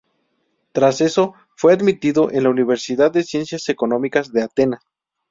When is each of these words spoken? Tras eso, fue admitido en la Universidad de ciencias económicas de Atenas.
Tras 0.71 0.99
eso, 1.01 1.35
fue 1.55 1.73
admitido 1.73 2.31
en 2.31 2.41
la 2.41 2.49
Universidad 2.49 3.11
de 3.11 3.21
ciencias 3.23 3.69
económicas 3.69 4.33
de 4.33 4.41
Atenas. 4.41 4.81